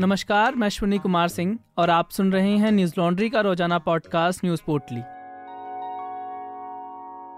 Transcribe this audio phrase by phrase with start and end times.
[0.00, 4.44] नमस्कार, मैं अश्विनी कुमार सिंह और आप सुन रहे हैं न्यूज़ लॉन्ड्री का रोज़ाना पॉडकास्ट
[4.44, 5.00] न्यूज़ पोर्टली।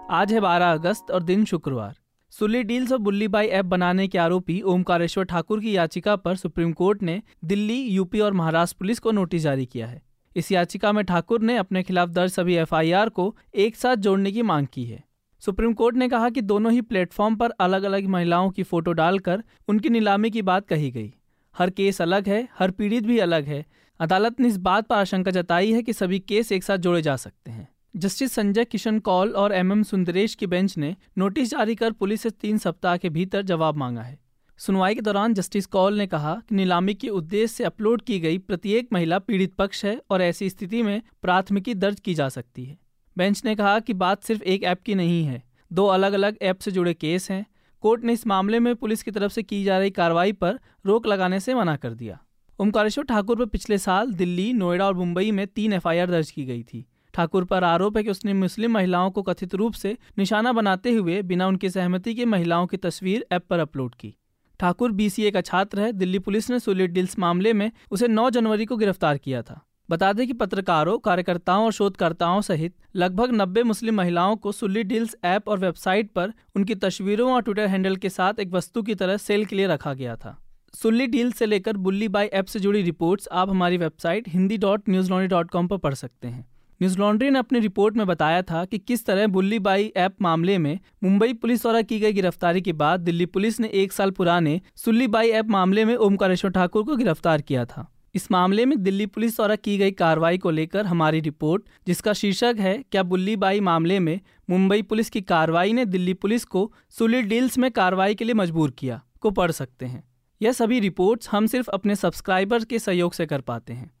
[0.09, 1.95] आज है 12 अगस्त और दिन शुक्रवार।
[2.29, 6.71] सुली डील्स और बुल्ली बाई ऐप बनाने के आरोपी ओमकारेश्वर ठाकुर की याचिका पर सुप्रीम
[6.73, 10.01] कोर्ट ने दिल्ली, यूपी और महाराष्ट्र पुलिस को नोटिस जारी किया है।
[10.35, 14.41] इस याचिका में ठाकुर ने अपने खिलाफ दर्ज सभी एफआईआर को एक साथ जोड़ने की
[14.41, 15.03] मांग की है।
[15.39, 19.43] सुप्रीम कोर्ट ने कहा कि दोनों ही प्लेटफॉर्म पर अलग अलग महिलाओं की फ़ोटो डालकर
[19.67, 21.13] उनकी नीलामी की बात कही गई।
[21.55, 23.65] हर केस अलग है, हर पीड़ित भी अलग है।
[23.99, 27.15] अदालत ने इस बात पर आशंका जताई है कि सभी केस एक साथ जोड़े जा
[27.15, 31.75] सकते हैं। जस्टिस संजय किशन कौल और एम एम सुंदरेश की बेंच ने नोटिस जारी
[31.75, 34.17] कर पुलिस से तीन सप्ताह के भीतर जवाब मांगा है।
[34.59, 38.37] सुनवाई के दौरान जस्टिस कौल ने कहा कि नीलामी के उद्देश्य से अपलोड की गई
[38.37, 42.77] प्रत्येक महिला पीड़ित पक्ष है और ऐसी स्थिति में प्राथमिकी दर्ज की जा सकती है।
[43.17, 45.41] बेंच ने कहा कि बात सिर्फ़ एक ऐप की नहीं है,
[45.71, 47.45] दो अलग अलग ऐप से जुड़े केस हैं।
[47.83, 51.07] कोर्ट ने इस मामले में पुलिस की तरफ़ से की जा रही कार्रवाई पर रोक
[51.07, 52.19] लगाने से मना कर दिया।
[52.59, 56.63] ओमकारेश्वर ठाकुर पर पिछले साल दिल्ली, नोएडा और मुंबई में तीन एफआईआर दर्ज की गई
[56.63, 60.91] थी। ठाकुर पर आरोप है कि उसने मुस्लिम महिलाओं को कथित रूप से निशाना बनाते
[60.91, 64.15] हुए बिना उनकी सहमति के महिलाओं की तस्वीर ऐप पर अपलोड की।
[64.59, 68.65] ठाकुर बीसीए का छात्र है। दिल्ली पुलिस ने सुलिट डील्स मामले में उसे 9 जनवरी
[68.65, 73.95] को गिरफ़्तार किया था। बता दें कि पत्रकारों, कार्यकर्ताओं और शोधकर्ताओं सहित लगभग 90 मुस्लिम
[73.95, 78.39] महिलाओं को सुल्ली डील्स ऐप और वेबसाइट पर उनकी तस्वीरों और ट्विटर हैंडल के साथ
[78.39, 80.37] एक वस्तु की तरह सेल के लिए रखा गया था।
[80.73, 84.89] सुल्ली डील से लेकर बुल्ली बाई ऐप से जुड़ी रिपोर्ट्स आप हमारी website Hindi dot
[84.89, 86.41] news laundry dot com पर पढ़ सकते हैं।
[86.81, 90.57] न्यूज़ लॉन्ड्री ने अपनी रिपोर्ट में बताया था कि किस तरह बुल्ली बाई ऐप मामले
[90.57, 94.61] में मुंबई पुलिस द्वारा की गई गिरफ्तारी के बाद दिल्ली पुलिस ने एक साल पुराने
[94.75, 99.05] सुल्ली बाई ऐप मामले में ओमकारेश्वर ठाकुर को गिरफ़्तार किया था। इस मामले में दिल्ली
[99.05, 103.59] पुलिस द्वारा की गई कार्रवाई को लेकर हमारी रिपोर्ट, जिसका शीर्षक है, क्या बुल्ली बाई
[103.59, 104.19] मामले में
[104.49, 108.71] मुंबई पुलिस की कार्रवाई ने दिल्ली पुलिस को सुली डील्स में कार्रवाई के लिए मजबूर
[108.71, 110.03] किया, को पढ़ सकते हैं।
[110.41, 113.91] यह सभी रिपोर्ट्स हम सिर्फ़ अपने सब्सक्राइबर्स के सहयोग से कर पाते हैं।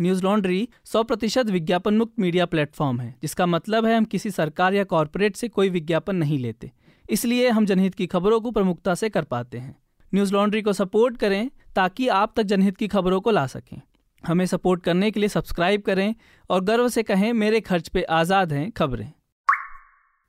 [0.00, 4.74] न्यूज़ लॉन्ड्री 100 प्रतिशत विज्ञापन मुक्त मीडिया प्लेटफॉर्म है, जिसका मतलब है हम किसी सरकार
[4.74, 6.70] या कॉरपोरेट से कोई विज्ञापन नहीं लेते।
[7.10, 9.76] इसलिए हम जनहित की खबरों को प्रमुखता से कर पाते हैं।
[10.14, 13.80] न्यूज़ लॉन्ड्री को सपोर्ट करें ताकि आप तक जनहित की खबरों को ला सकें।
[14.24, 16.14] हमें सपोर्ट करने के लिए सब्सक्राइब करें
[16.50, 19.12] और गर्व से कहें, मेरे खर्च पे आज़ाद हैं खबरें।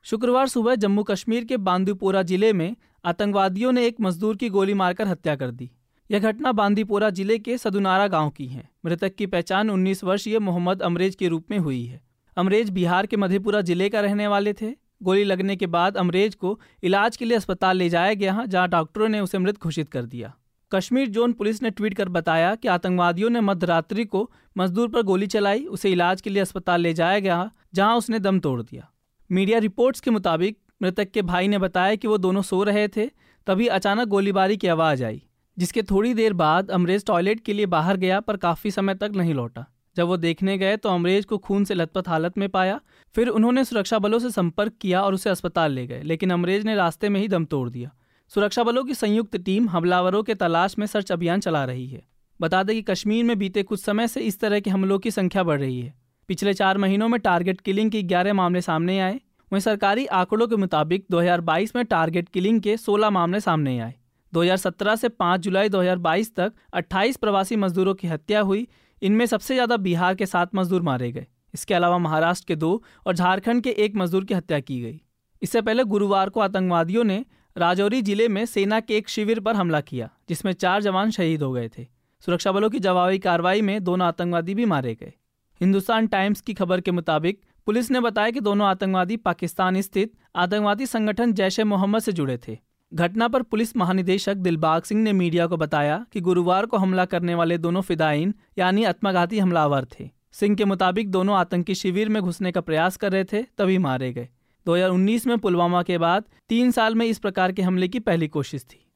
[0.05, 5.07] शुक्रवार सुबह जम्मू कश्मीर के बांदीपोरा ज़िले में आतंकवादियों ने एक मजदूर की गोली मारकर
[5.07, 5.69] हत्या कर दी।
[6.09, 10.81] यह घटना बांदीपोरा ज़िले के सदुनारा गाँव की है। मृतक की पहचान 19 वर्षीय मोहम्मद
[10.81, 12.01] अमरेज के रूप में हुई है।
[12.37, 16.59] अमरेज बिहार के मधेपुरा ज़िले का रहने वाले थे। गोली लगने के बाद अमरेज को
[16.83, 20.33] इलाज के लिए अस्पताल ले जाया गया, जहाँ डॉक्टरों ने उसे मृत घोषित कर दिया।
[20.73, 25.27] कश्मीर जोन पुलिस ने ट्वीट कर बताया कि आतंकवादियों ने मध्यरात्रि को मजदूर पर गोली
[25.27, 28.89] चलाई, उसे इलाज के लिए अस्पताल ले जाया गया, जहाँ उसने दम तोड़ दिया।
[29.29, 33.05] मीडिया रिपोर्ट्स के मुताबिक, मृतक के भाई ने बताया कि वो दोनों सो रहे थे,
[33.47, 35.21] तभी अचानक गोलीबारी की आवाज़ आई,
[35.57, 39.33] जिसके थोड़ी देर बाद अमरेज टॉयलेट के लिए बाहर गया, पर काफ़ी समय तक नहीं
[39.33, 42.79] लौटा। जब वो देखने गए तो अमरेज को खून से लथपथ हालत में पाया,
[43.15, 46.75] फिर उन्होंने सुरक्षा बलों से संपर्क किया और उसे अस्पताल ले गए, लेकिन अमरेज ने
[46.75, 47.91] रास्ते में ही दम तोड़ दिया।
[48.31, 52.01] सुरक्षा बलों की संयुक्त टीम हमलावरों के तलाश में सर्च अभियान चला रही है।
[52.39, 55.43] बता दें कि कश्मीर में बीते कुछ समय से इस तरह के हमलों की संख्या
[55.43, 55.93] बढ़ रही है।
[56.29, 59.19] पिछले चार महीनों में टारगेट किलिंग के ग्यारह मामले सामने आए।
[59.51, 63.93] वहीं सरकारी आंकड़ों के मुताबिक 2022 में टारगेट किलिंग के 16 मामले सामने आए।
[64.33, 68.67] 2017 से 5 जुलाई 2022 तक 28 प्रवासी मजदूरों की हत्या हुई।
[69.01, 73.15] इनमें सबसे ज़्यादा बिहार के सात मजदूर मारे गए। इसके अलावा महाराष्ट्र के दो और
[73.15, 74.99] झारखंड के एक मजदूर की हत्या की गई।
[75.41, 77.23] इससे पहले गुरुवार को आतंकवादियों ने
[77.55, 81.51] राजौरी ज़िले में सेना के एक शिविर पर हमला किया, जिसमें चार जवान शहीद हो
[81.51, 81.85] गए थे।
[82.23, 85.13] सुरक्षा बलों की जवाबी कार्रवाई में दोनों आतंकवादी भी मारे गए।
[85.61, 90.85] हिंदुस्तान टाइम्स की खबर के मुताबिक, पुलिस ने बताया कि दोनों आतंकवादी पाकिस्तान स्थित आतंकवादी
[90.85, 92.57] संगठन जैश ए मोहम्मद से जुड़े थे।
[92.91, 97.35] घटना पर पुलिस महानिदेशक दिलबाग सिंह ने मीडिया को बताया कि गुरुवार को हमला करने
[97.35, 102.51] वाले दोनों फिदाइन यानी आत्मघाती हमलावर थे। सिंह के मुताबिक दोनों आतंकी शिविर में घुसने
[102.51, 104.29] का प्रयास कर रहे थे, तभी मारे गए।
[104.65, 108.63] 2019 में पुलवामा के बाद तीन साल में इस प्रकार के हमले की पहली कोशिश
[108.63, 108.91] थी।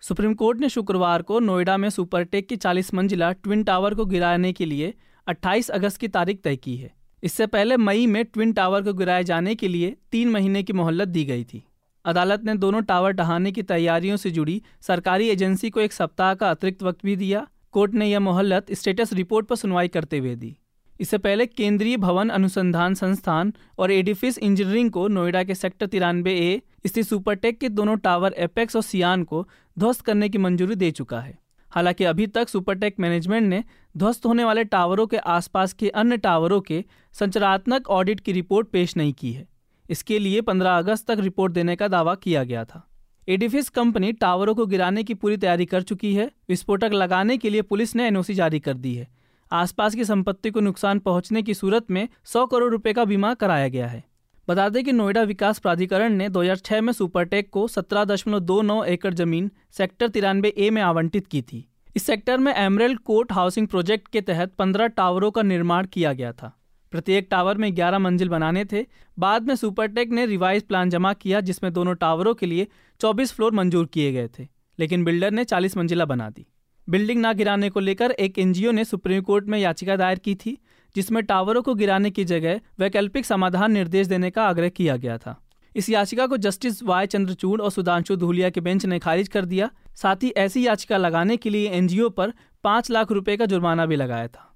[0.00, 4.52] सुप्रीम कोर्ट ने शुक्रवार को नोएडा में सुपरटेक की 40 मंजिला ट्विन टावर को गिराने
[4.52, 4.94] के लिए
[5.26, 9.24] 28 अगस्त की तारीख तय की है। इससे पहले मई में ट्विन टावर को गिराए
[9.24, 11.64] जाने के लिए तीन महीने की मोहलत दी गई थी।
[12.04, 16.50] अदालत ने दोनों टावर ढहाने की तैयारियों से जुड़ी सरकारी एजेंसी को एक सप्ताह का
[16.50, 20.56] अतिरिक्त वक्त भी दिया। कोर्ट ने यह मोहलत स्टेटस रिपोर्ट पर सुनवाई करते हुए दी।
[21.00, 26.62] इससे पहले केंद्रीय भवन अनुसंधान संस्थान और एडिफिस इंजीनियरिंग को नोएडा के सेक्टर तिरानवे ए,
[26.86, 29.48] स्थित सुपरटेक के दोनों टावर एपेक्स और सियान को
[29.78, 31.38] ध्वस्त करने की मंजूरी दे चुका है।
[31.70, 33.64] हालाँकि अभी तक सुपरटेक मैनेजमेंट ने
[33.96, 38.96] ध्वस्त होने वाले टावरों के आसपास के अन्य टावरों के संचरात्मक ऑडिट की रिपोर्ट पेश
[38.96, 39.48] नहीं की है।
[39.90, 42.88] इसके लिए 15 अगस्त तक रिपोर्ट देने का दावा किया गया था।
[43.28, 47.62] एडिफिस कंपनी टावरों को गिराने की पूरी तैयारी कर चुकी है। विस्फोटक लगाने के लिए
[47.62, 49.19] पुलिस ने एनओसी जारी कर दी है।
[49.52, 53.68] आसपास की संपत्ति को नुकसान पहुँचने की सूरत में 100 करोड़ रुपए का बीमा कराया
[53.68, 54.04] गया है।
[54.48, 60.08] बता दें कि नोएडा विकास प्राधिकरण ने 2006 में सुपरटेक को 17.29 एकड़ ज़मीन, सेक्टर
[60.08, 64.54] तिरानवे ए में आवंटित की थी। इस सेक्टर में एमरेल कोर्ट हाउसिंग प्रोजेक्ट के तहत
[64.54, 66.56] 15 टावरों का निर्माण किया गया था।
[66.92, 68.86] प्रत्येक टावर में 11 मंजिल बनाने थे।
[69.18, 72.66] बाद में सुपरटेक ने रिवाइज प्लान जमा किया, जिसमें दोनों टावरों के लिए
[73.00, 74.48] 24 फ्लोर मंजूर किए गए थे,
[74.78, 76.46] लेकिन बिल्डर ने 40 मंजिला बना दी।
[76.90, 80.58] बिल्डिंग ना गिराने को लेकर एक एनजीओ ने सुप्रीम कोर्ट में याचिका दायर की थी,
[80.96, 85.42] जिसमें टावरों को गिराने की जगह वैकल्पिक समाधान निर्देश देने का आग्रह किया गया था।
[85.76, 89.70] इस याचिका को जस्टिस वाई चंद्रचूड़ और सुधांशु धूलिया के बेंच ने खारिज कर दिया,
[89.96, 92.32] साथ ही ऐसी याचिका लगाने के लिए एनजीओ पर
[92.64, 94.54] पाँच लाख रुपए का जुर्माना भी लगाया था।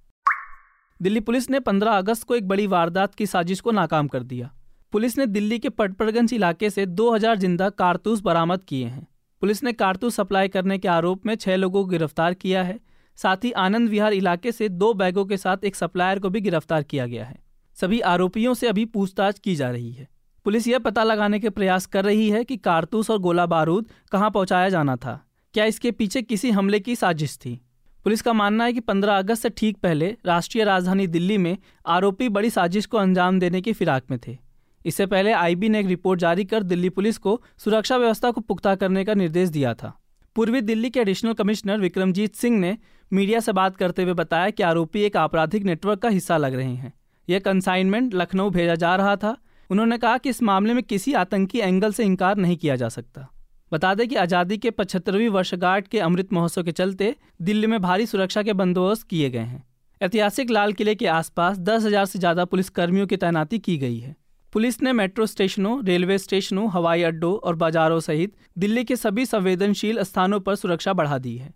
[1.02, 4.50] दिल्ली पुलिस ने 15 अगस्त को एक बड़ी वारदात की साजिश को नाकाम कर दिया।
[4.92, 9.06] पुलिस ने दिल्ली के पटपड़गंज इलाके से 2000 ज़िंदा कारतूस बरामद किए हैं।
[9.44, 12.80] पुलिस ने कारतूस सप्लाई करने के आरोप में छह लोगों को गिरफ़्तार किया है।
[13.16, 16.82] साथ ही आनंद विहार इलाके से दो बैगों के साथ एक सप्लायर को भी गिरफ़्तार
[16.82, 17.36] किया गया है।
[17.74, 20.08] सभी आरोपियों से अभी पूछताछ की जा रही है।
[20.44, 24.30] पुलिस यह पता लगाने के प्रयास कर रही है कि कारतूस और गोला बारूद कहाँ
[24.30, 27.60] पहुँचाया जाना था। क्या इसके पीछे किसी हमले की साजिश थी?
[28.04, 32.28] पुलिस का मानना है कि 15 अगस्त से ठीक पहले राष्ट्रीय राजधानी दिल्ली में आरोपी
[32.28, 34.43] बड़ी साजिश को अंजाम देने की फिराक में थे।
[34.84, 38.74] इससे पहले आईबी ने एक रिपोर्ट जारी कर दिल्ली पुलिस को सुरक्षा व्यवस्था को पुख्ता
[38.74, 39.92] करने का निर्देश दिया था।
[40.36, 42.76] पूर्वी दिल्ली के एडिशनल कमिश्नर विक्रमजीत सिंह ने
[43.10, 46.74] मीडिया से बात करते हुए बताया कि आरोपी एक आपराधिक नेटवर्क का हिस्सा लग रहे
[46.74, 46.92] हैं।
[47.28, 49.36] यह कंसाइनमेंट लखनऊ भेजा जा रहा था।
[49.70, 53.28] उन्होंने कहा कि इस मामले में किसी आतंकी एंगल से इनकार नहीं किया जा सकता।
[53.72, 58.06] बता दें कि आज़ादी के पचहत्तरवीं वर्षगांठ के अमृत महोत्सव के चलते दिल्ली में भारी
[58.06, 59.64] सुरक्षा के बंदोबस्त किए गए हैं।
[60.00, 64.14] ऐतिहासिक लाल किले के आसपास दस हज़ार से ज़्यादा पुलिसकर्मियों की तैनाती की गई है।
[64.54, 70.02] पुलिस ने मेट्रो स्टेशनों, रेलवे स्टेशनों, हवाई अड्डों और बाजारों सहित दिल्ली के सभी संवेदनशील
[70.02, 71.54] स्थानों पर सुरक्षा बढ़ा दी है।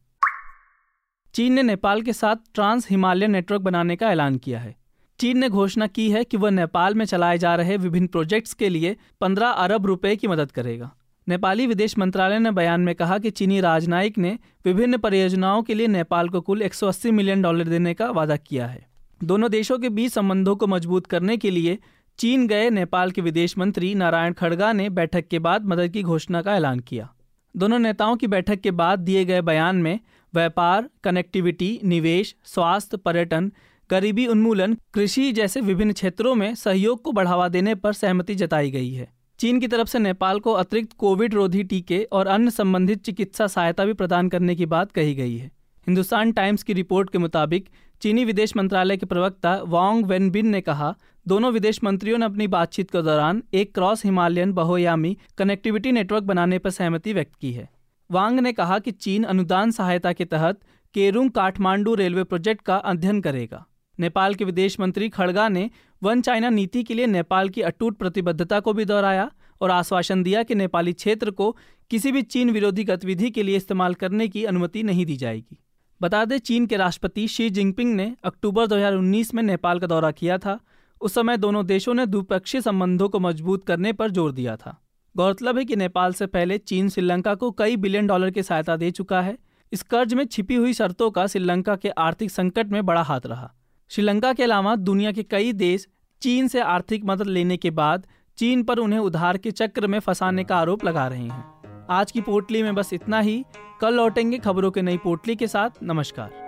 [1.35, 4.77] चीन ने नेपाल के साथ ट्रांस हिमालयन नेटवर्क बनाने का ऐलान किया है।
[5.19, 8.69] चीन ने घोषणा की है कि वह नेपाल में चलाए जा रहे विभिन्न प्रोजेक्ट्स के
[8.69, 10.91] लिए 15 अरब रुपए की मदद करेगा।
[11.29, 15.87] नेपाली विदेश मंत्रालय ने बयान में कहा कि चीनी राजनयिक ने विभिन्न परियोजनाओं के लिए
[15.87, 18.89] नेपाल को कुल 180 मिलियन डॉलर देने का वादा किया है।
[19.25, 21.79] दोनों देशों के बीच संबंधों को मज़बूत करने के लिए
[22.19, 26.43] चीन गए नेपाल के विदेश मंत्री नारायण खड़गा ने बैठक के बाद मदद की घोषणा
[26.43, 27.15] का ऐलान किया।
[27.57, 30.01] दोनों नेताओं की बैठक के बाद दिए गए बयान में
[30.35, 33.53] व्यापार, कनेक्टिविटी, निवेश, स्वास्थ्य, पर्यटन,
[33.91, 38.93] गरीबी उन्मूलन, कृषि जैसे विभिन्न क्षेत्रों में सहयोग को बढ़ावा देने पर सहमति जताई गई
[38.93, 43.47] है। चीन की तरफ़ से नेपाल को अतिरिक्त कोविड रोधी टीके और अन्य संबंधित चिकित्सा
[43.47, 45.47] सहायता भी प्रदान करने की बात कही गई है।
[45.87, 47.69] हिंदुस्तान टाइम्स की रिपोर्ट के मुताबिक
[48.01, 50.95] चीनी विदेश मंत्रालय के प्रवक्ता वांग वेनबिन ने कहा
[51.27, 56.59] दोनों विदेश मंत्रियों ने अपनी बातचीत के दौरान एक क्रॉस हिमालयन बहुयामी कनेक्टिविटी नेटवर्क बनाने
[56.59, 57.69] पर सहमति व्यक्त की है।
[58.11, 60.61] वांग ने कहा कि चीन अनुदान सहायता के तहत
[60.95, 63.65] केरुंग काठमांडू रेलवे प्रोजेक्ट का अध्ययन करेगा।
[64.01, 65.71] नेपाल के विदेश मंत्री खड़गा ने
[66.03, 69.31] वन चाइना नीति के लिए नेपाल की अटूट प्रतिबद्धता को भी दोहराया
[69.61, 71.57] और आश्वासन दिया कि नेपाली क्षेत्र को
[71.91, 75.59] किसी भी चीन विरोधी गतिविधि के लिए इस्तेमाल करने की अनुमति नहीं दी जाएगी।
[76.03, 80.39] बता दें, चीन के राष्ट्रपति शी जिनपिंग ने अक्टूबर 2019 में नेपाल का दौरा किया
[80.39, 80.59] था।
[81.01, 84.77] उस समय दोनों देशों ने द्विपक्षीय संबंधों को मज़बूत करने पर ज़ोर दिया था।
[85.17, 88.91] गौरतलब है कि नेपाल से पहले चीन श्रीलंका को कई बिलियन डॉलर की सहायता दे
[88.91, 89.37] चुका है।
[89.73, 93.53] इस कर्ज में छिपी हुई शर्तों का श्रीलंका के आर्थिक संकट में बड़ा हाथ रहा।
[93.91, 95.87] श्रीलंका के अलावा दुनिया के कई देश
[96.23, 98.07] चीन से आर्थिक मदद लेने के बाद
[98.39, 102.21] चीन पर उन्हें उधार के चक्र में फंसाने का आरोप लगा रहे हैं। आज की
[102.21, 103.45] पोटली में बस इतना ही।
[103.81, 106.48] कल लौटेंगे खबरों के नई पोटली के साथ। नमस्कार।